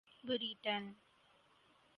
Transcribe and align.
Britain 0.27 0.83